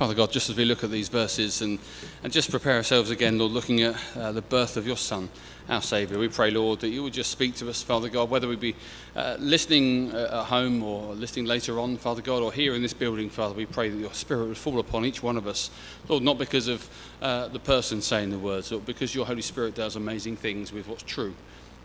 [0.00, 1.78] Father God, just as we look at these verses and,
[2.24, 5.28] and just prepare ourselves again, Lord, looking at uh, the birth of your Son,
[5.68, 8.48] our Saviour, we pray, Lord, that you would just speak to us, Father God, whether
[8.48, 8.74] we be
[9.14, 12.94] uh, listening uh, at home or listening later on, Father God, or here in this
[12.94, 15.70] building, Father, we pray that your Spirit would fall upon each one of us,
[16.08, 16.88] Lord, not because of
[17.20, 20.88] uh, the person saying the words, but because your Holy Spirit does amazing things with
[20.88, 21.34] what's true.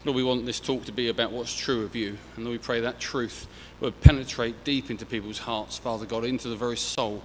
[0.05, 2.17] Lord, we want this talk to be about what's true of you.
[2.37, 3.45] And Lord, we pray that truth
[3.81, 7.21] would penetrate deep into people's hearts, Father God, into the very soul.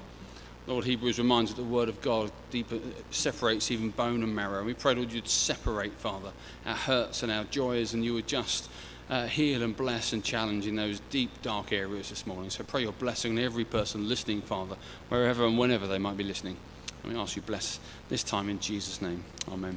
[0.71, 2.79] Lord, Hebrews reminds us that the Word of God deeper,
[3.10, 4.62] separates even bone and marrow.
[4.62, 6.30] We pray, Lord, you'd separate, Father,
[6.65, 8.70] our hurts and our joys, and you would just
[9.10, 12.51] uh, heal and bless and challenge in those deep, dark areas this morning.
[12.51, 14.77] So pray your blessing on every person listening, Father,
[15.09, 16.56] wherever and whenever they might be listening.
[17.02, 19.24] And we ask you bless this time in Jesus' name.
[19.51, 19.77] Amen.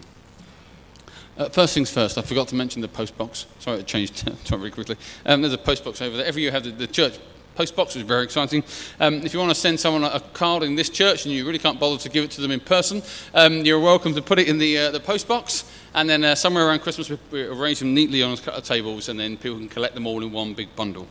[1.36, 3.48] Uh, first things first, I forgot to mention the post box.
[3.58, 4.98] Sorry, it changed very quickly.
[5.26, 6.26] Um, there's a post box over there.
[6.28, 7.18] Every year you have the, the church
[7.56, 8.64] post box, which is very exciting.
[9.00, 11.60] Um, if you want to send someone a, card in this church and you really
[11.60, 13.02] can't bother to give it to them in person,
[13.34, 15.66] um, you're welcome to put it in the, uh, the post box.
[15.94, 19.20] And then uh, somewhere around Christmas, we, we arrange them neatly on of tables, and
[19.20, 21.08] then people can collect them all in one big bundle.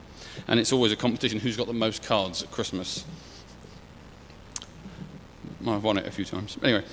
[0.48, 3.04] And it's always a competition who's got the most cards at Christmas.
[5.66, 6.58] I've won it a few times.
[6.62, 6.84] Anyway,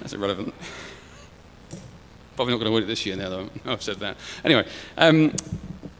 [0.00, 0.54] that's irrelevant.
[2.36, 3.50] Probably not going to win it this year now, though.
[3.64, 4.16] I've said that.
[4.44, 5.32] Anyway, um,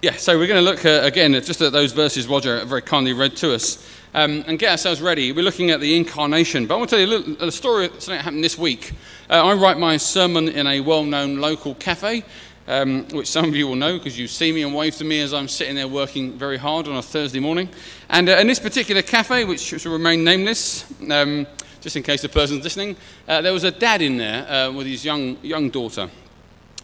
[0.05, 3.15] yeah, so we're going to look uh, again just at those verses Roger very kindly
[3.15, 5.33] read to us um, and get ourselves ready.
[5.33, 6.67] We're looking at the incarnation.
[6.67, 8.93] But I want to tell you a, little, a story something that happened this week.
[9.31, 12.23] Uh, I write my sermon in a well known local cafe.
[12.67, 15.21] Um, which some of you will know because you see me and wave to me
[15.21, 17.71] as I'm sitting there working very hard on a Thursday morning.
[18.11, 21.47] And uh, in this particular cafe, which should remain nameless, um,
[21.81, 22.97] just in case the person's listening,
[23.29, 26.11] uh, there was a dad in there uh, with his young, young daughter.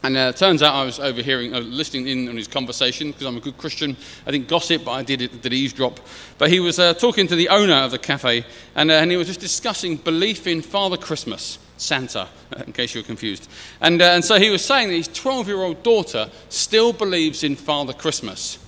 [0.02, 3.26] And uh, it turns out I was overhearing, uh, listening in on his conversation because
[3.26, 3.96] I'm a good Christian.
[4.26, 6.00] I didn't gossip, but I did, did eavesdrop.
[6.38, 9.16] But he was uh, talking to the owner of the cafe, and, uh, and he
[9.18, 12.28] was just discussing belief in Father Christmas, Santa,
[12.66, 13.48] in case you were confused.
[13.82, 17.44] And, uh, and so he was saying that his 12 year old daughter still believes
[17.44, 18.58] in Father Christmas.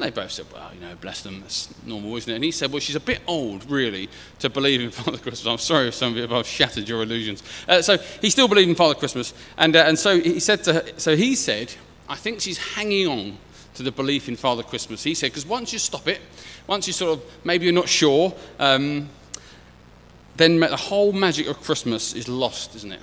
[0.00, 2.34] And they both said, well, you know, bless them, that's normal, isn't it?
[2.34, 5.44] And he said, well, she's a bit old, really, to believe in Father Christmas.
[5.44, 7.42] I'm sorry if some of you have shattered your illusions.
[7.68, 9.34] Uh, so he still believed in Father Christmas.
[9.58, 11.74] And, uh, and so he said to her, so he said,
[12.08, 13.36] I think she's hanging on
[13.74, 15.02] to the belief in Father Christmas.
[15.02, 16.22] He said, because once you stop it,
[16.66, 19.06] once you sort of, maybe you're not sure, um,
[20.38, 23.00] then the whole magic of Christmas is lost, isn't it?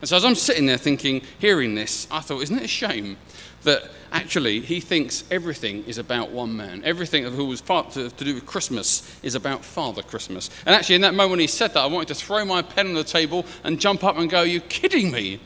[0.00, 3.16] And so as I'm sitting there thinking, hearing this, I thought, isn't it a shame
[3.62, 6.82] that actually he thinks everything is about one man.
[6.84, 10.50] Everything who was part to, to, do with Christmas is about Father Christmas.
[10.64, 12.94] And actually, in that moment he said that, I wanted to throw my pen on
[12.94, 15.40] the table and jump up and go, Are you kidding me?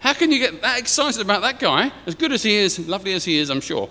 [0.00, 3.12] How can you get that excited about that guy, as good as he is, lovely
[3.14, 3.88] as he is, I'm sure,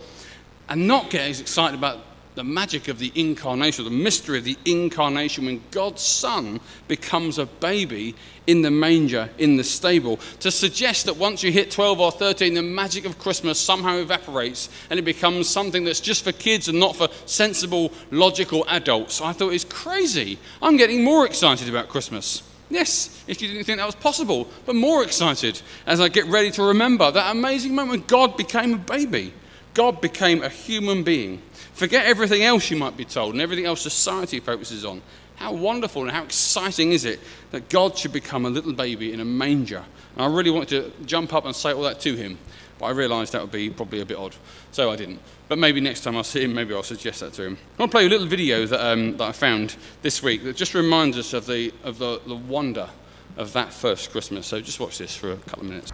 [0.69, 1.99] and not get as excited about
[2.35, 7.45] the magic of the incarnation, the mystery of the incarnation, when God's Son becomes a
[7.45, 8.15] baby
[8.45, 10.19] in the manger, in the stable.
[10.41, 14.69] To suggest that once you hit 12 or 13, the magic of Christmas somehow evaporates
[14.89, 19.31] and it becomes something that's just for kids and not for sensible, logical adults, I
[19.31, 20.37] thought is crazy.
[20.61, 22.43] I'm getting more excited about Christmas.
[22.69, 26.51] Yes, if you didn't think that was possible, but more excited as I get ready
[26.51, 29.33] to remember that amazing moment when God became a baby.
[29.75, 31.41] God became a human being
[31.75, 35.01] Forget everything else you might be told and everything else society focuses on.
[35.35, 37.19] How wonderful and how exciting is it
[37.51, 39.83] that God should become a little baby in a manger?
[40.15, 42.37] And I really wanted to jump up and say all that to him,
[42.79, 44.33] but I realised that would be probably a bit odd,
[44.71, 45.19] so I didn't.
[45.49, 47.57] But maybe next time I see him, maybe I'll suggest that to him.
[47.77, 50.45] I want to play you a little video that, um, that I found this week
[50.45, 52.89] that just reminds us of, the, of the, the wonder
[53.35, 54.47] of that first Christmas.
[54.47, 55.91] So just watch this for a couple of minutes.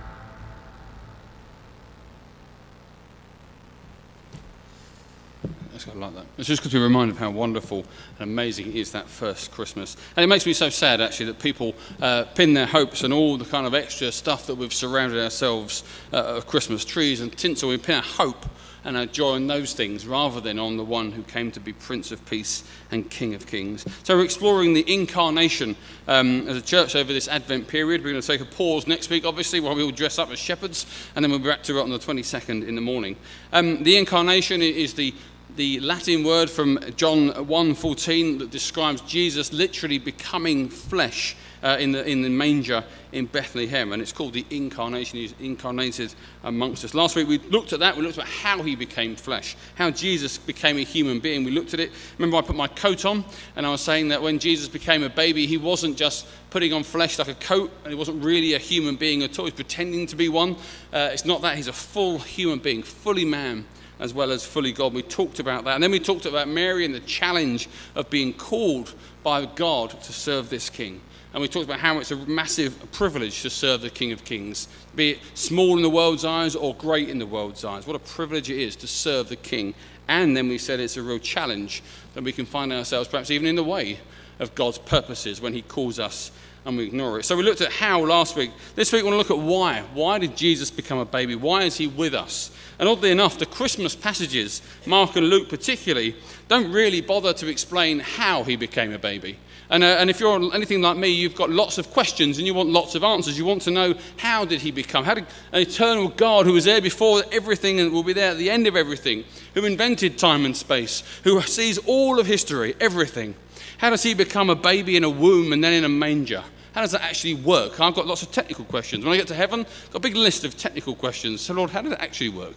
[5.88, 6.26] I like that.
[6.38, 7.86] It's just because we're reminded of how wonderful
[8.20, 9.98] and amazing is that first Christmas.
[10.16, 13.38] And it makes me so sad, actually, that people uh, pin their hopes and all
[13.38, 15.84] the kind of extra stuff that we've surrounded ourselves
[16.14, 17.70] uh, of Christmas trees and tinsel.
[17.70, 18.46] We pin our hope
[18.84, 21.74] and our joy on those things rather than on the one who came to be
[21.74, 23.86] Prince of Peace and King of Kings.
[24.04, 25.76] So we're exploring the incarnation
[26.08, 28.04] um, as a church over this Advent period.
[28.04, 30.40] We're going to take a pause next week, obviously, while we all dress up as
[30.40, 30.86] shepherds,
[31.16, 33.16] and then we'll be back to it on the 22nd in the morning.
[33.54, 35.14] Um, the incarnation is the
[35.56, 42.08] the Latin word from John 1:14 that describes Jesus literally becoming flesh uh, in, the,
[42.08, 45.20] in the manger in Bethlehem, and it's called the incarnation.
[45.20, 46.14] He's incarnated
[46.44, 46.94] amongst us.
[46.94, 47.98] Last week we looked at that.
[47.98, 51.44] We looked at how he became flesh, how Jesus became a human being.
[51.44, 51.92] We looked at it.
[52.18, 53.26] Remember, I put my coat on,
[53.56, 56.84] and I was saying that when Jesus became a baby, he wasn't just putting on
[56.84, 59.46] flesh like a coat, and he wasn't really a human being at all.
[59.46, 60.56] He's pretending to be one.
[60.94, 61.58] Uh, it's not that.
[61.58, 63.66] He's a full human being, fully man
[64.02, 64.94] as well as fully God.
[64.94, 65.76] We talked about that.
[65.76, 68.94] And then we talked about Mary and the challenge of being called
[69.24, 71.00] by God to serve this king.
[71.34, 74.68] And we talked about how it's a massive privilege to serve the King of Kings,
[74.96, 77.88] be it small in the world's eyes or great in the world's eyes.
[77.88, 79.74] What a privilege it is to serve the King.
[80.10, 81.84] And then we said it's a real challenge
[82.16, 84.00] that we can find ourselves perhaps even in the way
[84.40, 86.32] of God's purposes when He calls us
[86.66, 87.24] and we ignore it.
[87.24, 88.52] So we looked at how last week.
[88.76, 89.84] This week we want to look at why.
[89.94, 91.36] Why did Jesus become a baby?
[91.36, 92.52] Why is He with us?
[92.82, 96.16] And oddly enough, the Christmas passages, Mark and Luke particularly,
[96.48, 99.38] don't really bother to explain how He became a baby.
[99.70, 102.54] And, uh, and if you're anything like me, you've got lots of questions and you
[102.54, 103.38] want lots of answers.
[103.38, 105.06] You want to know how did he become?
[105.06, 108.38] How did an eternal God who was there before everything and will be there at
[108.38, 109.24] the end of everything,
[109.54, 113.34] who invented time and space, who sees all of history, everything,
[113.78, 116.44] how does he become a baby in a womb and then in a manger?
[116.74, 117.80] How does that actually work?
[117.80, 119.04] I've got lots of technical questions.
[119.04, 121.42] When I get to heaven, I've got a big list of technical questions.
[121.42, 122.56] So, Lord, how did it actually work?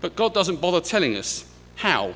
[0.00, 1.44] But God doesn't bother telling us
[1.76, 2.14] how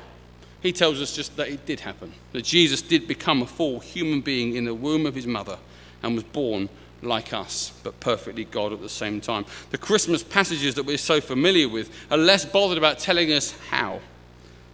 [0.61, 4.21] he tells us just that it did happen, that Jesus did become a full human
[4.21, 5.57] being in the womb of his mother
[6.01, 6.69] and was born
[7.01, 9.45] like us, but perfectly God at the same time.
[9.71, 13.99] The Christmas passages that we're so familiar with are less bothered about telling us how,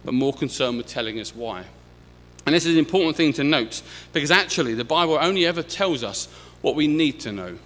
[0.04, 1.64] but more concerned with telling us why.
[2.46, 3.82] And this is an important thing to note
[4.12, 6.28] because actually the Bible only ever tells us
[6.62, 7.58] what we need to know.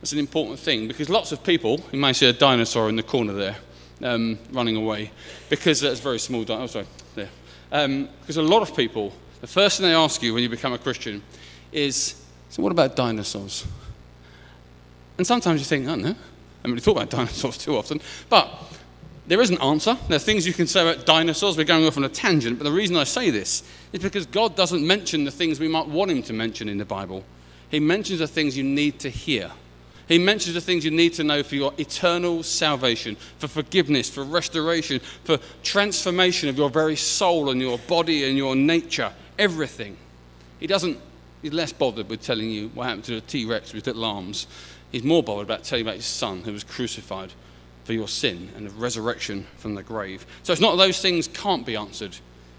[0.00, 3.02] That's an important thing because lots of people, you may see a dinosaur in the
[3.02, 3.56] corner there
[4.02, 5.10] um, running away
[5.48, 6.44] because that's very small.
[6.44, 7.30] Di- oh, sorry, there.
[7.72, 10.72] Um, because a lot of people, the first thing they ask you when you become
[10.72, 11.22] a Christian
[11.72, 13.66] is, so what about dinosaurs?
[15.16, 16.08] And sometimes you think, I don't know.
[16.10, 16.12] I
[16.62, 18.00] haven't really thought about dinosaurs too often.
[18.28, 18.50] But
[19.26, 19.96] there is an answer.
[20.08, 21.56] There are things you can say about dinosaurs.
[21.56, 22.58] We're going off on a tangent.
[22.58, 23.62] But the reason I say this
[23.92, 26.84] is because God doesn't mention the things we might want Him to mention in the
[26.84, 27.24] Bible.
[27.74, 29.50] He mentions the things you need to hear.
[30.06, 34.22] He mentions the things you need to know for your eternal salvation, for forgiveness, for
[34.22, 39.96] restoration, for transformation of your very soul and your body and your nature, everything.
[40.60, 41.00] He doesn't,
[41.42, 44.46] he's less bothered with telling you what happened to the T Rex with little arms.
[44.92, 47.32] He's more bothered about telling you about his son who was crucified
[47.82, 50.26] for your sin and the resurrection from the grave.
[50.44, 52.16] So it's not those things can't be answered,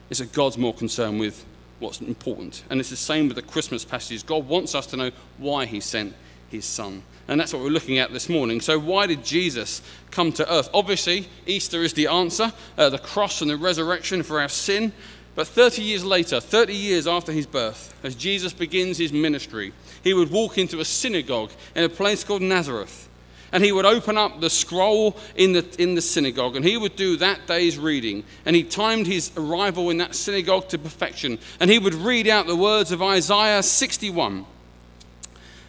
[0.09, 1.45] it's that God's more concerned with
[1.79, 2.63] what's important.
[2.69, 4.23] And it's the same with the Christmas passages.
[4.23, 6.13] God wants us to know why he sent
[6.49, 7.03] his son.
[7.27, 8.61] And that's what we're looking at this morning.
[8.61, 9.81] So, why did Jesus
[10.11, 10.69] come to earth?
[10.73, 14.93] Obviously, Easter is the answer uh, the cross and the resurrection for our sin.
[15.33, 20.13] But 30 years later, 30 years after his birth, as Jesus begins his ministry, he
[20.13, 23.09] would walk into a synagogue in a place called Nazareth.
[23.51, 26.95] And he would open up the scroll in the, in the synagogue and he would
[26.95, 28.23] do that day's reading.
[28.45, 31.39] And he timed his arrival in that synagogue to perfection.
[31.59, 34.45] And he would read out the words of Isaiah 61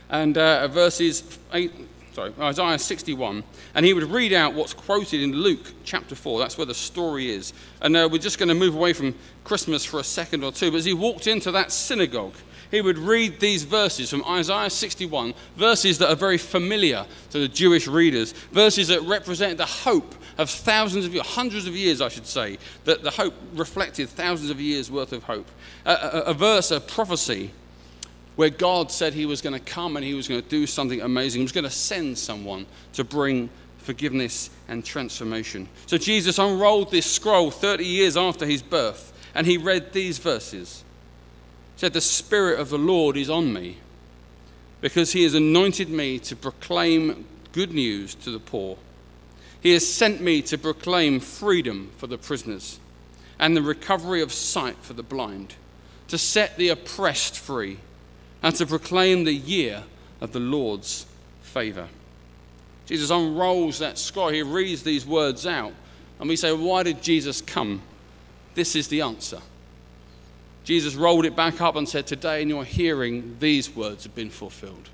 [0.08, 1.72] and uh, verses 8,
[2.12, 3.42] sorry, Isaiah 61,
[3.74, 6.38] and he would read out what's quoted in Luke chapter 4.
[6.38, 7.52] That's where the story is.
[7.80, 9.14] And uh, we're just going to move away from
[9.44, 10.70] Christmas for a second or two.
[10.70, 12.34] But as he walked into that synagogue,
[12.70, 17.48] he would read these verses from Isaiah 61, verses that are very familiar to the
[17.48, 22.08] Jewish readers, verses that represent the hope of thousands of years, hundreds of years, I
[22.08, 25.48] should say, that the hope reflected thousands of years worth of hope.
[25.84, 27.52] A, a, a verse, a prophecy
[28.36, 31.00] where God said he was going to come and he was going to do something
[31.00, 31.40] amazing.
[31.40, 33.48] He was going to send someone to bring
[33.78, 35.68] forgiveness and transformation.
[35.86, 40.84] So Jesus unrolled this scroll 30 years after his birth and he read these verses.
[41.76, 43.78] Said, The Spirit of the Lord is on me
[44.80, 48.78] because he has anointed me to proclaim good news to the poor.
[49.60, 52.78] He has sent me to proclaim freedom for the prisoners
[53.38, 55.54] and the recovery of sight for the blind,
[56.08, 57.78] to set the oppressed free
[58.42, 59.82] and to proclaim the year
[60.20, 61.06] of the Lord's
[61.42, 61.88] favor.
[62.86, 64.28] Jesus unrolls that scroll.
[64.28, 65.72] He reads these words out.
[66.18, 67.82] And we say, Why did Jesus come?
[68.54, 69.40] This is the answer.
[70.66, 74.28] Jesus rolled it back up and said, Today in your hearing, these words have been
[74.28, 74.90] fulfilled.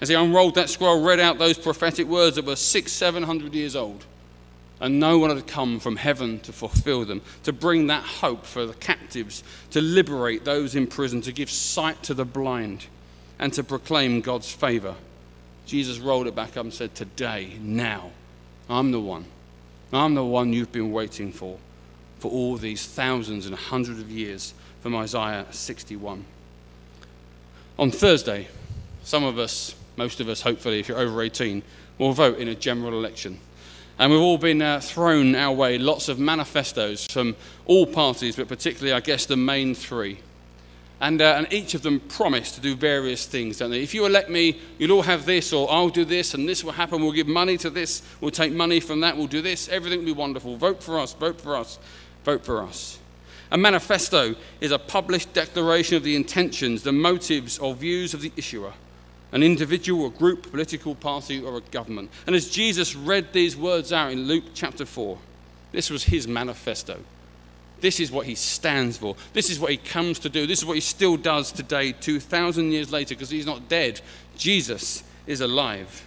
[0.00, 3.54] As he unrolled that scroll, read out those prophetic words that were six, seven hundred
[3.54, 4.04] years old
[4.80, 8.66] and no one had come from heaven to fulfill them, to bring that hope for
[8.66, 12.86] the captives, to liberate those in prison, to give sight to the blind,
[13.38, 14.94] and to proclaim God's favor.
[15.64, 18.10] Jesus rolled it back up and said, Today, now,
[18.68, 19.24] I'm the one.
[19.92, 21.58] I'm the one you've been waiting for,
[22.18, 24.52] for all these thousands and hundreds of years
[24.86, 26.24] from Isaiah 61.
[27.76, 28.46] On Thursday,
[29.02, 31.60] some of us, most of us, hopefully, if you're over 18,
[31.98, 33.40] will vote in a general election.
[33.98, 38.46] And we've all been uh, thrown our way lots of manifestos from all parties, but
[38.46, 40.20] particularly, I guess, the main three.
[41.00, 43.82] And, uh, and each of them promise to do various things, don't they?
[43.82, 46.70] If you elect me, you'll all have this, or I'll do this, and this will
[46.70, 47.02] happen.
[47.02, 49.68] We'll give money to this, we'll take money from that, we'll do this.
[49.68, 50.56] Everything will be wonderful.
[50.56, 51.80] Vote for us, vote for us,
[52.24, 53.00] vote for us.
[53.50, 58.32] A manifesto is a published declaration of the intentions, the motives, or views of the
[58.36, 58.72] issuer,
[59.32, 62.10] an individual, a group, political party, or a government.
[62.26, 65.18] And as Jesus read these words out in Luke chapter 4,
[65.72, 66.98] this was his manifesto.
[67.80, 69.16] This is what he stands for.
[69.32, 70.46] This is what he comes to do.
[70.46, 74.00] This is what he still does today, 2,000 years later, because he's not dead.
[74.36, 76.04] Jesus is alive.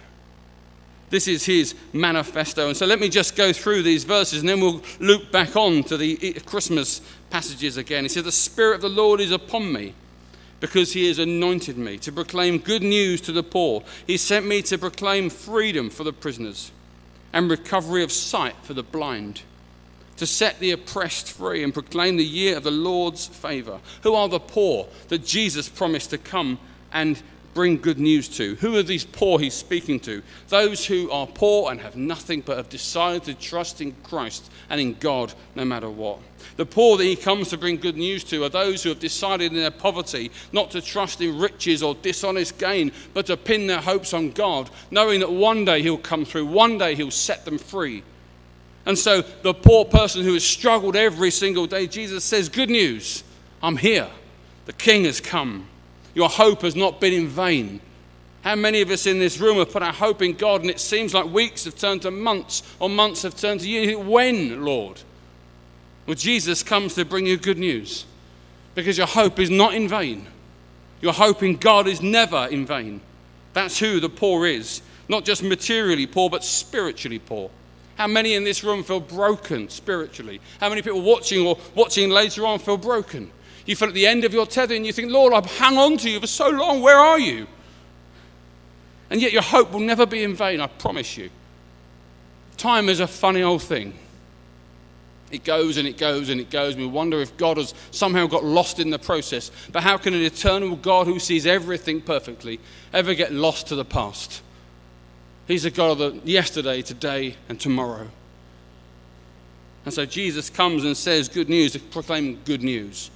[1.10, 2.68] This is his manifesto.
[2.68, 5.82] And so let me just go through these verses and then we'll loop back on
[5.84, 8.04] to the Christmas passages again.
[8.04, 9.94] He says, The Spirit of the Lord is upon me
[10.60, 13.82] because he has anointed me to proclaim good news to the poor.
[14.06, 16.70] He sent me to proclaim freedom for the prisoners
[17.32, 19.42] and recovery of sight for the blind
[20.20, 23.80] to set the oppressed free and proclaim the year of the Lord's favor.
[24.02, 26.58] Who are the poor that Jesus promised to come
[26.92, 27.22] and
[27.54, 28.54] bring good news to?
[28.56, 30.22] Who are these poor he's speaking to?
[30.48, 34.80] Those who are poor and have nothing but have decided to trust in Christ and
[34.80, 36.18] in God no matter what.
[36.56, 39.52] The poor that he comes to bring good news to are those who have decided
[39.52, 43.80] in their poverty not to trust in riches or dishonest gain, but to pin their
[43.80, 47.58] hopes on God, knowing that one day he'll come through, one day he'll set them
[47.58, 48.02] free.
[48.86, 53.24] And so the poor person who has struggled every single day, Jesus says, Good news,
[53.62, 54.08] I'm here.
[54.66, 55.66] The King has come.
[56.14, 57.80] Your hope has not been in vain.
[58.42, 60.80] How many of us in this room have put our hope in God and it
[60.80, 63.96] seems like weeks have turned to months or months have turned to years?
[63.96, 65.00] When, Lord?
[66.06, 68.06] Well, Jesus comes to bring you good news
[68.74, 70.26] because your hope is not in vain.
[71.00, 73.00] Your hope in God is never in vain.
[73.52, 74.82] That's who the poor is.
[75.08, 77.50] Not just materially poor, but spiritually poor.
[77.96, 80.40] How many in this room feel broken spiritually?
[80.58, 83.30] How many people watching or watching later on feel broken?
[83.70, 85.96] You feel at the end of your tether and you think, Lord, I've hung on
[85.98, 86.80] to you for so long.
[86.80, 87.46] Where are you?
[89.10, 91.30] And yet your hope will never be in vain, I promise you.
[92.56, 93.94] Time is a funny old thing.
[95.30, 96.74] It goes and it goes and it goes.
[96.74, 99.52] We wonder if God has somehow got lost in the process.
[99.70, 102.58] But how can an eternal God who sees everything perfectly
[102.92, 104.42] ever get lost to the past?
[105.46, 108.08] He's a God of the yesterday, today, and tomorrow.
[109.84, 113.12] And so Jesus comes and says good news, proclaiming good news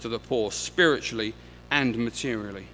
[0.00, 1.34] to the poor, spiritually
[1.70, 2.66] and materially.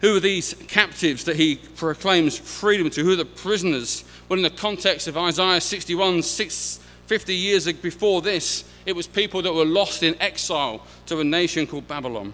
[0.00, 3.04] Who are these captives that he proclaims freedom to?
[3.04, 4.04] Who are the prisoners?
[4.28, 9.52] Well, in the context of Isaiah 61, 50 years before this, it was people that
[9.52, 12.32] were lost in exile to a nation called Babylon.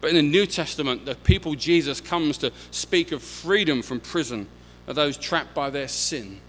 [0.00, 4.48] But in the New Testament, the people Jesus comes to speak of freedom from prison
[4.88, 6.40] are those trapped by their sin.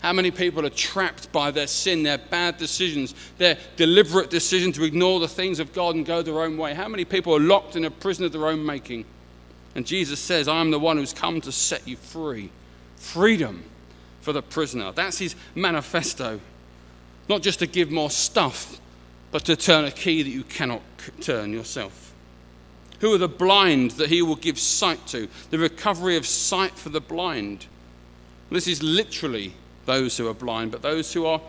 [0.00, 4.84] How many people are trapped by their sin, their bad decisions, their deliberate decision to
[4.84, 6.72] ignore the things of God and go their own way?
[6.72, 9.04] How many people are locked in a prison of their own making?
[9.74, 12.50] And Jesus says, I am the one who's come to set you free.
[12.96, 13.62] Freedom
[14.22, 14.90] for the prisoner.
[14.92, 16.40] That's his manifesto.
[17.28, 18.80] Not just to give more stuff,
[19.30, 20.82] but to turn a key that you cannot
[21.20, 22.12] turn yourself.
[23.00, 25.28] Who are the blind that he will give sight to?
[25.50, 27.66] The recovery of sight for the blind.
[28.50, 29.54] This is literally
[29.86, 31.40] those who are blind, but those who are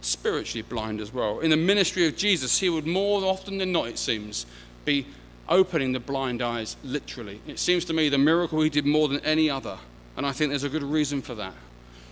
[0.00, 1.40] spiritually blind as well.
[1.40, 4.46] In the ministry of Jesus, he would more often than not, it seems,
[4.84, 5.06] be
[5.48, 7.40] opening the blind eyes literally.
[7.46, 9.78] It seems to me the miracle he did more than any other.
[10.16, 11.54] And I think there's a good reason for that.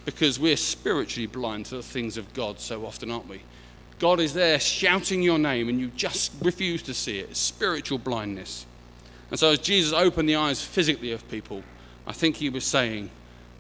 [0.05, 3.43] Because we're spiritually blind to the things of God so often, aren't we?
[3.99, 7.31] God is there shouting your name and you just refuse to see it.
[7.31, 8.65] It's spiritual blindness.
[9.31, 11.62] And so, as Jesus opened the eyes physically of people,
[12.07, 13.11] I think he was saying,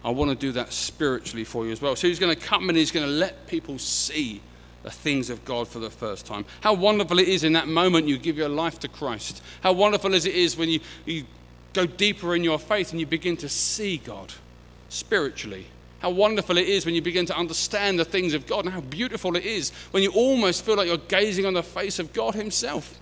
[0.04, 1.96] I want to do that spiritually for you as well.
[1.96, 4.40] So, he's going to come and he's going to let people see
[4.82, 6.44] the things of God for the first time.
[6.60, 9.42] How wonderful it is in that moment you give your life to Christ.
[9.60, 11.24] How wonderful it is when you, you
[11.72, 14.32] go deeper in your faith and you begin to see God
[14.88, 15.66] spiritually.
[15.98, 18.80] How wonderful it is when you begin to understand the things of God, and how
[18.82, 22.36] beautiful it is when you almost feel like you're gazing on the face of God
[22.36, 22.98] Himself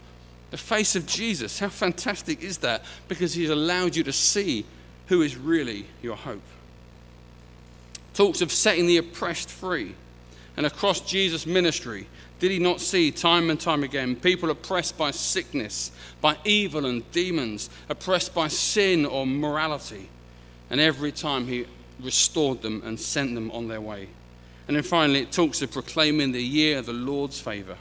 [0.51, 1.59] the face of Jesus.
[1.59, 2.85] How fantastic is that?
[3.09, 4.65] Because he's allowed you to see
[5.09, 6.43] who is really your hope.
[8.17, 9.95] Talks of setting the oppressed free.
[10.57, 12.07] And across Jesus' ministry,
[12.39, 15.93] did he not see time and time again people oppressed by sickness,
[16.23, 20.09] by evil and demons, oppressed by sin or morality?
[20.71, 21.67] And every time he
[22.01, 24.09] restored them and sent them on their way.
[24.67, 27.77] And then finally, it talks of proclaiming the year of the Lord's favor.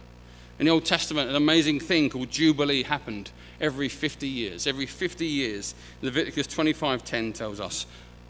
[0.60, 4.68] In the Old Testament, an amazing thing called Jubilee happened every 50 years.
[4.68, 7.86] Every 50 years, Leviticus 25:10 tells us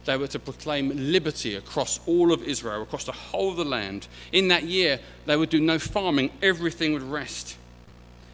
[0.05, 4.07] they were to proclaim liberty across all of Israel, across the whole of the land.
[4.31, 7.57] In that year, they would do no farming, everything would rest.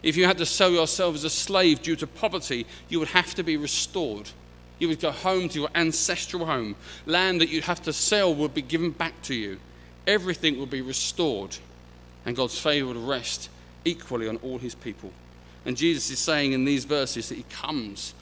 [0.03, 3.33] If you had to sell yourself as a slave due to poverty, you would have
[3.35, 4.29] to be restored.
[4.79, 6.75] You would go home to your ancestral home.
[7.05, 9.59] Land that you'd have to sell would be given back to you.
[10.07, 11.55] Everything would be restored,
[12.25, 13.49] and God's favor would rest
[13.85, 15.11] equally on all his people.
[15.65, 18.15] And Jesus is saying in these verses that he comes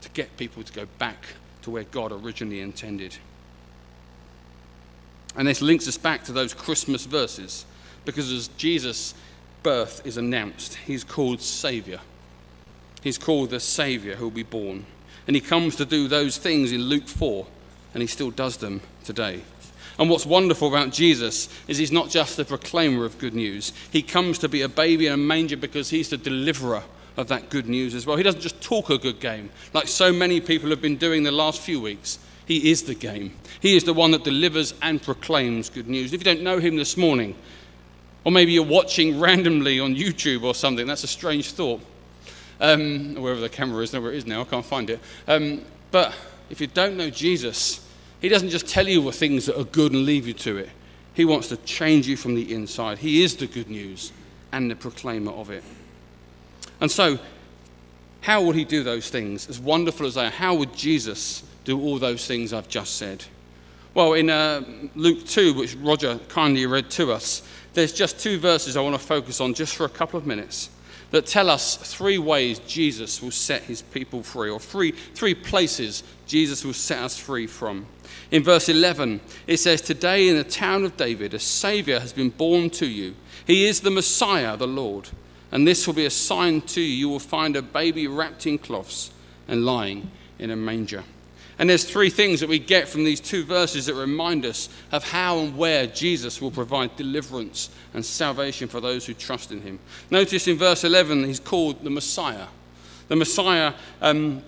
[0.00, 1.26] to get people to go back
[1.66, 3.16] to where God originally intended.
[5.34, 7.66] And this links us back to those Christmas verses
[8.04, 9.14] because as Jesus'
[9.64, 11.98] birth is announced, he's called Savior.
[13.02, 14.86] He's called the Savior who will be born.
[15.26, 17.44] And he comes to do those things in Luke 4,
[17.94, 19.40] and he still does them today.
[19.98, 23.72] And what's wonderful about Jesus is he's not just a proclaimer of good news.
[23.90, 26.84] He comes to be a baby in a manger because he's the deliverer
[27.16, 28.16] of that good news as well.
[28.16, 31.32] He doesn't just talk a good game like so many people have been doing the
[31.32, 32.18] last few weeks.
[32.46, 33.36] He is the game.
[33.60, 36.12] He is the one that delivers and proclaims good news.
[36.12, 37.34] If you don't know him this morning,
[38.24, 41.80] or maybe you're watching randomly on YouTube or something, that's a strange thought.
[42.60, 45.00] Um, wherever the camera is, where it is now, I can't find it.
[45.28, 46.14] Um, but
[46.48, 47.86] if you don't know Jesus,
[48.20, 50.70] he doesn't just tell you the things that are good and leave you to it.
[51.14, 52.98] He wants to change you from the inside.
[52.98, 54.12] He is the good news
[54.52, 55.64] and the proclaimer of it.
[56.80, 57.18] And so,
[58.20, 59.48] how would he do those things?
[59.48, 63.24] As wonderful as they are, how would Jesus do all those things I've just said?
[63.94, 64.62] Well, in uh,
[64.94, 67.42] Luke 2, which Roger kindly read to us,
[67.72, 70.70] there's just two verses I want to focus on just for a couple of minutes
[71.10, 76.02] that tell us three ways Jesus will set his people free, or three, three places
[76.26, 77.86] Jesus will set us free from.
[78.30, 82.30] In verse 11, it says, Today in the town of David, a Savior has been
[82.30, 83.14] born to you.
[83.46, 85.08] He is the Messiah, the Lord.
[85.52, 86.86] And this will be a sign to you.
[86.86, 89.12] You will find a baby wrapped in cloths
[89.48, 91.04] and lying in a manger.
[91.58, 95.08] And there's three things that we get from these two verses that remind us of
[95.08, 99.78] how and where Jesus will provide deliverance and salvation for those who trust in him.
[100.10, 102.46] Notice in verse 11, he's called the Messiah.
[103.08, 103.72] The Messiah
[104.02, 104.42] um,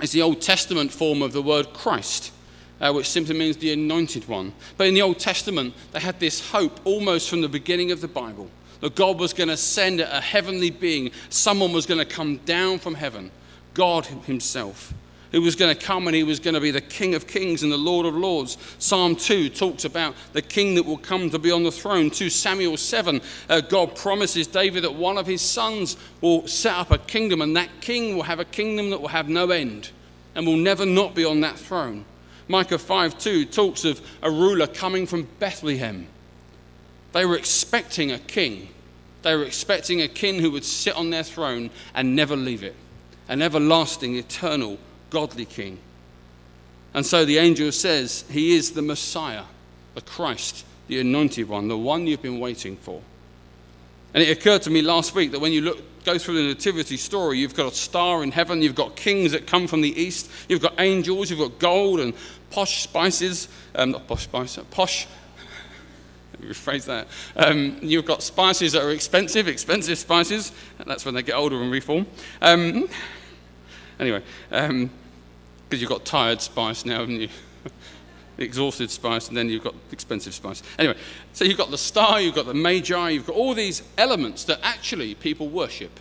[0.00, 2.32] is the Old Testament form of the word Christ.
[2.78, 4.52] Uh, which simply means the anointed one.
[4.76, 8.08] But in the Old Testament, they had this hope almost from the beginning of the
[8.08, 12.36] Bible that God was going to send a heavenly being, someone was going to come
[12.38, 13.30] down from heaven,
[13.74, 14.92] God Himself
[15.32, 17.62] who was going to come and he was going to be the King of Kings
[17.62, 18.56] and the Lord of Lords.
[18.78, 22.10] Psalm 2 talks about the king that will come to be on the throne.
[22.10, 26.90] 2 Samuel 7, uh, God promises David that one of his sons will set up
[26.90, 29.90] a kingdom, and that king will have a kingdom that will have no end
[30.34, 32.04] and will never not be on that throne.
[32.48, 36.06] Micah 5 2 talks of a ruler coming from Bethlehem.
[37.12, 38.68] They were expecting a king.
[39.22, 42.74] They were expecting a king who would sit on their throne and never leave it,
[43.28, 44.78] an everlasting, eternal
[45.10, 45.78] godly king.
[46.94, 49.44] And so the angel says, He is the Messiah,
[49.94, 53.02] the Christ, the anointed one, the one you've been waiting for.
[54.14, 56.96] And it occurred to me last week that when you look, go through the nativity
[56.96, 60.30] story, you've got a star in heaven, you've got kings that come from the east,
[60.48, 62.14] you've got angels, you've got gold and
[62.50, 65.06] posh spices, um, not posh spices, posh,
[66.40, 67.08] rephrase that.
[67.36, 70.52] Um, you've got spices that are expensive, expensive spices,
[70.84, 72.06] that's when they get older and reform.
[72.40, 72.88] Um,
[73.98, 74.90] Anyway, because um,
[75.70, 77.28] you've got tired spice now, haven't you?
[78.38, 80.62] exhausted spice, and then you've got expensive spice.
[80.78, 80.96] Anyway,
[81.32, 84.60] so you've got the star, you've got the magi, you've got all these elements that
[84.62, 85.98] actually people worship.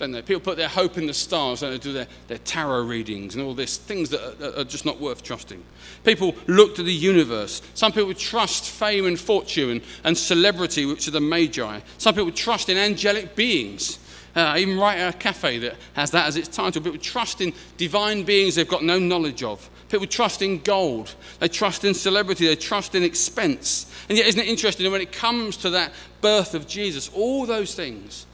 [0.00, 0.22] Don't they?
[0.22, 3.44] People put their hope in the stars and they do their, their tarot readings and
[3.44, 5.62] all this, things that are, are just not worth trusting.
[6.04, 7.60] People look to the universe.
[7.74, 11.80] Some people trust fame and fortune and, celebrity, which are the magi.
[11.98, 13.98] Some people trust in angelic beings.
[14.34, 16.80] Uh, even write a cafe that has that as its title.
[16.80, 19.68] People trust in divine beings they've got no knowledge of.
[19.90, 21.14] People trust in gold.
[21.40, 22.46] They trust in celebrity.
[22.46, 23.92] They trust in expense.
[24.08, 27.74] And yet, isn't it interesting when it comes to that birth of Jesus, all those
[27.74, 28.24] things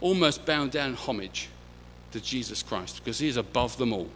[0.00, 1.48] almost bow down homage
[2.12, 4.08] to Jesus Christ because he is above them all.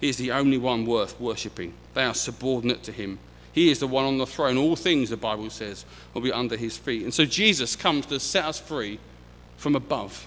[0.00, 1.74] He is the only one worth worshipping.
[1.94, 3.18] They are subordinate to him.
[3.52, 4.56] He is the one on the throne.
[4.56, 7.02] All things, the Bible says, will be under his feet.
[7.02, 8.98] And so Jesus comes to set us free
[9.56, 10.26] from above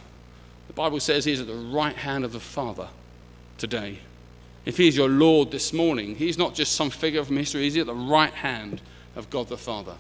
[0.67, 2.88] the Bible says he is at the right hand of the Father
[3.60, 4.00] today.
[4.65, 7.78] If he is your Lord this morning, he's not just some figure from history, he's
[7.78, 8.82] at the right hand
[9.15, 9.96] of God the Father.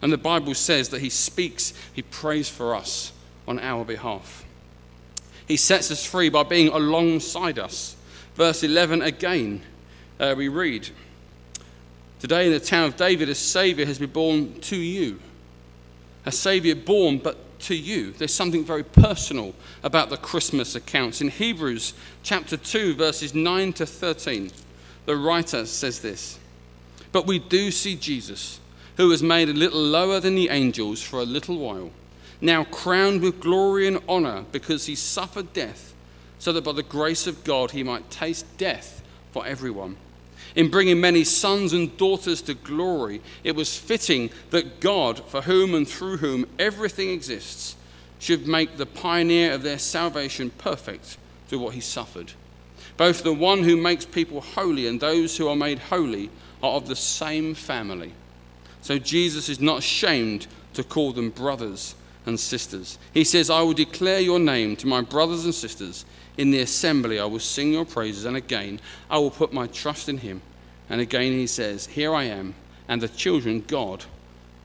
[0.00, 3.12] And the Bible says that he speaks, he prays for us
[3.46, 4.44] on our behalf.
[5.46, 7.96] He sets us free by being alongside us.
[8.34, 9.62] Verse 11 again,
[10.18, 10.88] uh, we read
[12.20, 15.20] Today in the town of David, a Savior has been born to you.
[16.24, 18.12] A Savior born, but to you.
[18.12, 21.20] There's something very personal about the Christmas accounts.
[21.20, 24.50] In Hebrews chapter 2, verses 9 to 13,
[25.06, 26.38] the writer says this
[27.12, 28.60] But we do see Jesus,
[28.96, 31.90] who was made a little lower than the angels for a little while.
[32.44, 35.94] Now crowned with glory and honor because he suffered death,
[36.38, 39.02] so that by the grace of God he might taste death
[39.32, 39.96] for everyone.
[40.54, 45.74] In bringing many sons and daughters to glory, it was fitting that God, for whom
[45.74, 47.76] and through whom everything exists,
[48.18, 51.16] should make the pioneer of their salvation perfect
[51.48, 52.32] through what he suffered.
[52.96, 56.30] Both the one who makes people holy and those who are made holy
[56.62, 58.12] are of the same family.
[58.82, 61.94] So Jesus is not ashamed to call them brothers
[62.26, 62.98] and sisters.
[63.12, 66.04] He says, I will declare your name to my brothers and sisters.
[66.36, 68.24] In the assembly, I will sing your praises.
[68.24, 70.42] And again, I will put my trust in him.
[70.88, 72.54] And again, he says, Here I am,
[72.88, 74.04] and the children God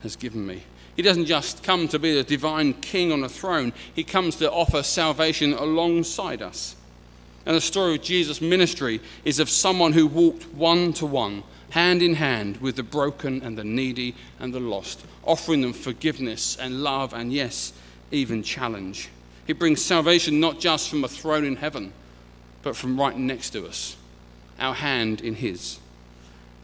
[0.02, 0.62] has given me.
[0.96, 4.50] He doesn't just come to be the divine king on a throne, he comes to
[4.50, 6.76] offer salvation alongside us.
[7.46, 12.02] And the story of Jesus' ministry is of someone who walked one to one, hand
[12.02, 16.82] in hand with the broken and the needy and the lost, offering them forgiveness and
[16.82, 17.72] love and, yes,
[18.10, 19.08] even challenge.
[19.46, 21.92] He brings salvation not just from a throne in heaven,
[22.62, 23.96] but from right next to us,
[24.58, 25.78] our hand in His.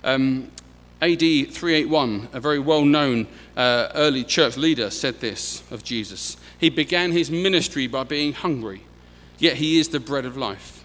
[0.04, 0.50] Um,
[1.02, 6.36] AD 381, a very well known uh, early church leader, said this of Jesus.
[6.58, 8.82] He began his ministry by being hungry,
[9.38, 10.84] yet he is the bread of life.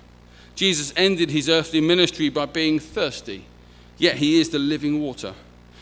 [0.56, 3.46] Jesus ended his earthly ministry by being thirsty,
[4.02, 5.34] yet he is the living water.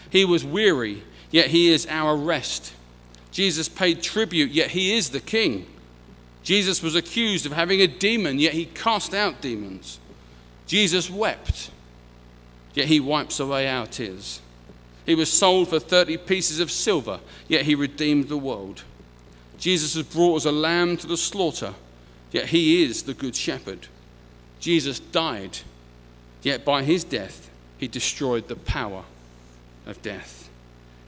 [0.09, 2.73] He was weary, yet he is our rest.
[3.31, 5.65] Jesus paid tribute, yet he is the king.
[6.43, 9.99] Jesus was accused of having a demon, yet he cast out demons.
[10.67, 11.71] Jesus wept
[12.73, 14.41] yet he wipes away our tears.
[15.05, 18.83] He was sold for 30 pieces of silver, yet he redeemed the world.
[19.57, 21.73] Jesus was brought as a lamb to the slaughter,
[22.31, 23.87] yet he is the good shepherd.
[24.59, 25.59] Jesus died,
[26.41, 27.48] yet by his death
[27.79, 29.03] he destroyed the power
[29.87, 30.49] of death.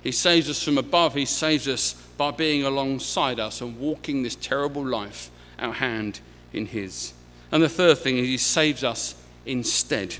[0.01, 4.35] He saves us from above, he saves us by being alongside us and walking this
[4.35, 5.29] terrible life,
[5.59, 6.21] our hand
[6.53, 7.13] in his.
[7.51, 10.15] And the third thing is he saves us instead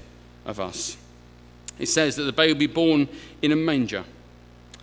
[0.45, 0.97] of us
[1.77, 3.07] He says that the baby will be born
[3.41, 4.03] in a manger.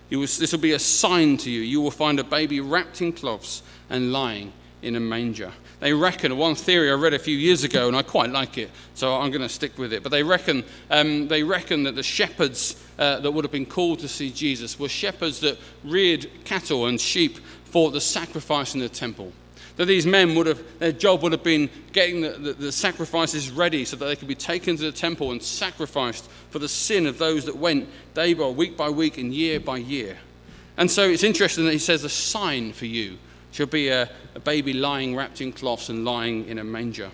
[0.09, 1.61] Will, this will be a sign to you.
[1.61, 4.51] You will find a baby wrapped in cloths and lying
[4.81, 5.51] in a manger.
[5.79, 8.69] They reckon, one theory I read a few years ago, and I quite like it,
[8.95, 10.03] so I'm going to stick with it.
[10.03, 13.99] But they reckon, um, they reckon that the shepherds uh, that would have been called
[13.99, 18.89] to see Jesus were shepherds that reared cattle and sheep for the sacrifice in the
[18.89, 19.31] temple
[19.79, 23.49] that these men would have, their job would have been getting the, the, the, sacrifices
[23.49, 27.07] ready so that they could be taken to the temple and sacrificed for the sin
[27.07, 30.17] of those that went day by week by week and year by year.
[30.75, 33.17] And so it's interesting that he says a sign for you
[33.51, 37.09] shall be a, a baby lying wrapped in cloths and lying in a manger.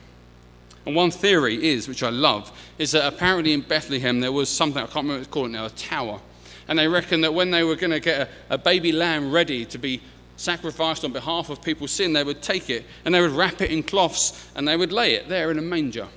[0.85, 4.81] And one theory is, which I love, is that apparently in Bethlehem there was something,
[4.81, 6.19] I can't remember what it's called now, a tower.
[6.67, 9.65] And they reckon that when they were going to get a, a baby lamb ready
[9.65, 10.01] to be
[10.37, 13.71] sacrificed on behalf of people's sin, they would take it and they would wrap it
[13.71, 16.07] in cloths and they would lay it there in a manger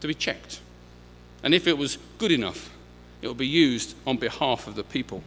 [0.00, 0.60] to be checked.
[1.42, 2.70] And if it was good enough,
[3.20, 5.22] it would be used on behalf of the people.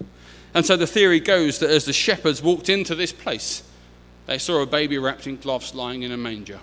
[0.54, 3.64] And so the theory goes that as the shepherds walked into this place,
[4.28, 6.60] they saw a baby wrapped in cloths lying in a manger.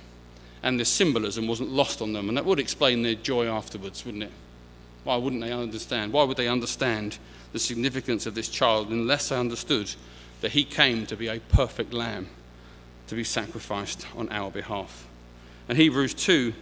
[0.62, 2.29] And the symbolism wasn't lost on them.
[2.29, 4.33] And that would explain their joy afterwards, wouldn't it?
[5.03, 6.12] Why wouldn't they understand?
[6.12, 7.18] Why would they understand
[7.53, 9.90] the significance of this child unless they understood
[10.40, 12.29] that he came to be a perfect lamb
[13.07, 15.07] to be sacrificed on our behalf.
[15.68, 16.53] And Hebrews 2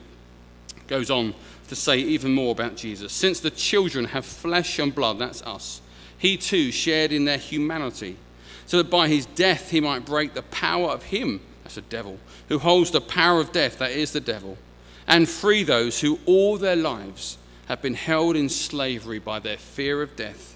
[0.89, 1.35] goes on
[1.69, 3.13] to say even more about Jesus.
[3.13, 5.81] Since the children have flesh and blood, that's us,
[6.19, 8.17] he too shared in their humanity,
[8.67, 12.19] so that by his death he might break the power of him, that's the devil,
[12.49, 14.59] who holds the power of death, that is the devil,
[15.07, 20.03] and free those who all their lives have been held in slavery by their fear
[20.03, 20.53] of death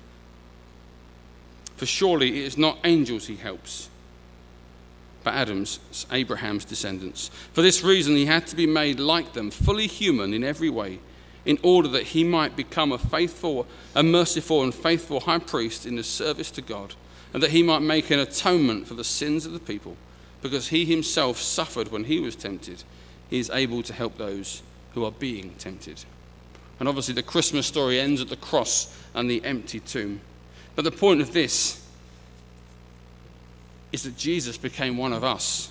[1.76, 3.88] for surely it is not angels he helps,
[5.22, 7.30] but Adam's, Abraham's descendants.
[7.52, 11.00] For this reason, he had to be made like them, fully human in every way,
[11.44, 15.96] in order that he might become a faithful, a merciful, and faithful high priest in
[15.96, 16.94] the service to God,
[17.36, 19.94] and that he might make an atonement for the sins of the people.
[20.40, 22.82] Because he himself suffered when he was tempted,
[23.28, 24.62] he is able to help those
[24.94, 26.02] who are being tempted.
[26.80, 30.22] And obviously, the Christmas story ends at the cross and the empty tomb.
[30.76, 31.86] But the point of this
[33.92, 35.70] is that Jesus became one of us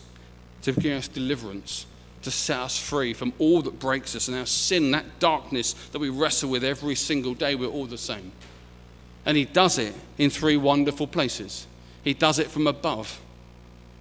[0.61, 1.87] to give us deliverance,
[2.21, 5.97] to set us free from all that breaks us and our sin, that darkness that
[5.97, 7.55] we wrestle with every single day.
[7.55, 8.31] We're all the same.
[9.25, 11.67] And He does it in three wonderful places.
[12.03, 13.19] He does it from above,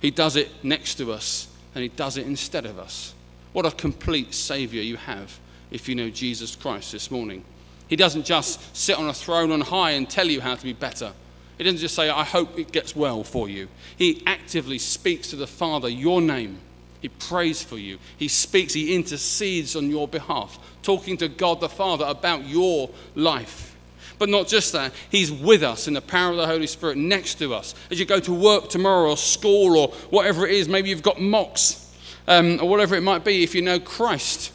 [0.01, 3.15] He does it next to us, and He does it instead of us.
[3.53, 5.39] What a complete Savior you have
[5.71, 7.45] if you know Jesus Christ this morning.
[7.89, 10.73] He doesn't just sit on a throne on high and tell you how to be
[10.73, 11.13] better.
[11.59, 13.69] He doesn't just say, I hope it gets well for you.
[13.97, 16.59] He actively speaks to the Father your name.
[17.01, 17.99] He prays for you.
[18.17, 23.74] He speaks, he intercedes on your behalf, talking to God the Father about your life.
[24.19, 27.35] But not just that, He's with us in the power of the Holy Spirit next
[27.37, 27.75] to us.
[27.91, 31.21] As you go to work tomorrow or school or whatever it is, maybe you've got
[31.21, 31.85] mocks
[32.27, 34.53] um, or whatever it might be, if you know Christ,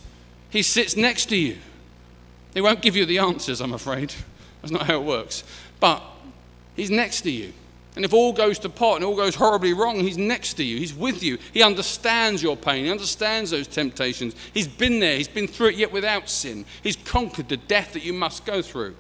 [0.50, 1.58] He sits next to you.
[2.54, 4.14] He won't give you the answers, I'm afraid.
[4.62, 5.44] That's not how it works.
[5.80, 6.02] But
[6.76, 7.54] He's next to you.
[7.96, 10.78] And if all goes to pot and all goes horribly wrong, He's next to you.
[10.78, 11.38] He's with you.
[11.54, 12.86] He understands your pain.
[12.86, 14.36] He understands those temptations.
[14.54, 15.18] He's been there.
[15.18, 16.66] He's been through it yet without sin.
[16.82, 18.96] He's conquered the death that you must go through.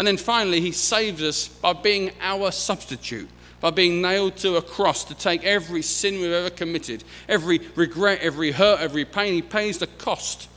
[0.00, 3.28] And then finally, He saves us by being our substitute,
[3.60, 8.20] by being nailed to a cross to take every sin we've ever committed, every regret,
[8.22, 9.34] every hurt, every pain.
[9.34, 10.48] He pays the cost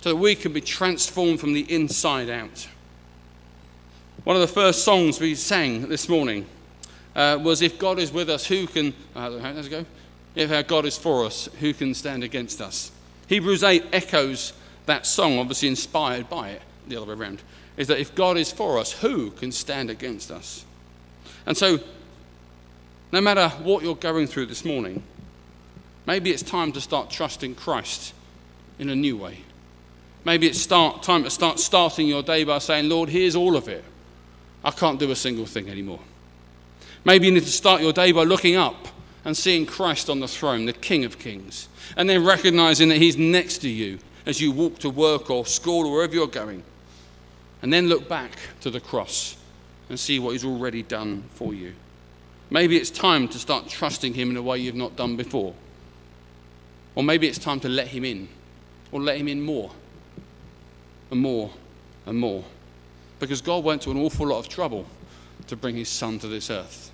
[0.00, 2.68] so that we can be transformed from the inside out.
[4.22, 6.46] One of the first songs we sang this morning
[7.16, 8.94] uh, was If God is with us, who can.
[9.16, 9.84] Uh, it go?
[10.36, 12.92] If our God is for us, who can stand against us?
[13.26, 14.52] Hebrews 8 echoes
[14.86, 17.42] that song, obviously inspired by it, the other way around.
[17.76, 20.64] Is that if God is for us, who can stand against us?
[21.46, 21.80] And so,
[23.12, 25.02] no matter what you're going through this morning,
[26.06, 28.14] maybe it's time to start trusting Christ
[28.78, 29.38] in a new way.
[30.24, 33.68] Maybe it's start, time to start starting your day by saying, Lord, here's all of
[33.68, 33.84] it.
[34.64, 36.00] I can't do a single thing anymore.
[37.04, 38.88] Maybe you need to start your day by looking up
[39.24, 43.18] and seeing Christ on the throne, the King of Kings, and then recognizing that He's
[43.18, 46.62] next to you as you walk to work or school or wherever you're going.
[47.64, 49.38] And then look back to the cross
[49.88, 51.72] and see what He's already done for you.
[52.50, 55.54] Maybe it's time to start trusting Him in a way you've not done before.
[56.94, 58.28] Or maybe it's time to let Him in,
[58.92, 59.70] or let Him in more
[61.10, 61.50] and more
[62.04, 62.44] and more.
[63.18, 64.84] Because God went to an awful lot of trouble
[65.46, 66.92] to bring his son to this earth.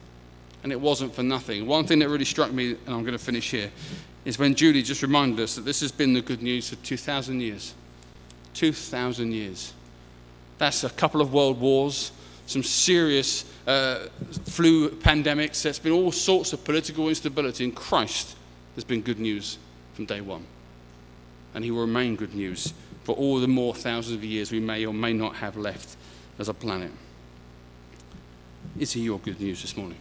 [0.62, 1.66] And it wasn't for nothing.
[1.66, 3.72] One thing that really struck me, and I'm going to finish here,
[4.24, 7.40] is when Julie just reminded us that this has been the good news for 2,000
[7.40, 7.74] years.
[8.54, 9.72] 2,000 years.
[10.60, 12.12] That's a couple of world wars,
[12.44, 14.08] some serious uh,
[14.44, 15.62] flu pandemics.
[15.62, 17.64] There's been all sorts of political instability.
[17.64, 18.36] In Christ,
[18.74, 19.56] there's been good news
[19.94, 20.44] from day one.
[21.54, 24.84] And he will remain good news for all the more thousands of years we may
[24.84, 25.96] or may not have left
[26.38, 26.92] as a planet.
[28.78, 29.98] Is he your good news this morning?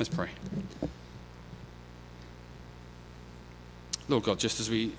[0.00, 0.30] Let's pray.
[4.08, 4.94] Lord God, just as we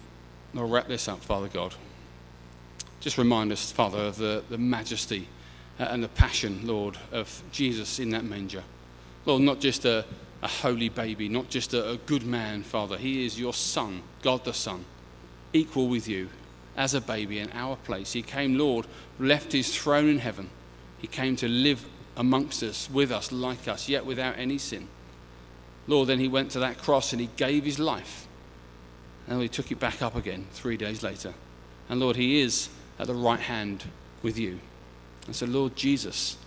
[0.53, 1.75] wrap this up, Father God,
[2.99, 5.27] just remind us, Father, of the, the majesty
[5.79, 8.63] uh, and the passion, Lord, of Jesus in that manger.
[9.25, 10.05] Lord, not just a,
[10.41, 12.97] a holy baby, not just a, a good man, Father.
[12.97, 14.85] He is your Son, God the Son,
[15.53, 16.29] equal with you
[16.77, 18.13] as a baby in our place.
[18.13, 18.85] He came, Lord,
[19.19, 20.49] left his throne in heaven.
[20.97, 21.85] He came to live
[22.17, 24.87] amongst us, with us, like us, yet without any sin.
[25.87, 28.27] Lord, then he went to that cross and he gave his life.
[29.27, 31.33] And he took it back up again three days later.
[31.89, 33.85] And Lord, he is at the right hand
[34.21, 34.59] with you.
[35.27, 36.37] And so, Lord Jesus,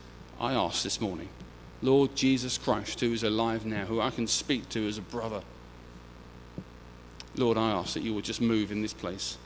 [0.41, 1.29] I ask this morning,
[1.83, 5.43] Lord Jesus Christ, who is alive now, who I can speak to as a brother,
[7.37, 9.39] Lord, I ask that you will just move in this place.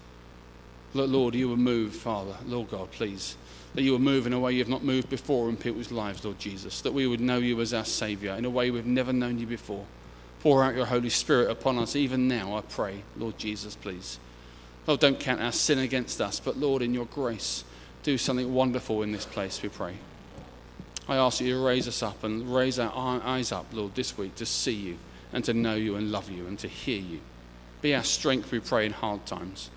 [0.95, 2.37] Lord, you will move, Father.
[2.47, 3.37] Lord God, please.
[3.75, 6.39] That you will move in a way you've not moved before in people's lives, Lord
[6.39, 6.83] Jesus.
[6.83, 9.47] That we would know you as our Saviour in a way we've never known you
[9.47, 9.87] before.
[10.41, 14.19] Pour out your Holy Spirit upon us even now, I pray, Lord Jesus, please.
[14.87, 17.65] Lord, don't count our sin against us, but Lord, in your grace,
[18.03, 19.95] do something wonderful in this place, we pray.
[21.09, 22.93] I ask you to raise us up and raise our
[23.23, 24.99] eyes up, Lord, this week to see you
[25.33, 27.21] and to know you and love you and to hear you.
[27.81, 29.71] Be our strength, we pray, in hard times.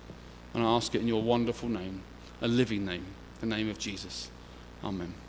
[0.54, 2.02] And I ask it in your wonderful name,
[2.40, 3.04] a living name,
[3.40, 4.30] the name of Jesus.
[4.84, 5.25] Amen.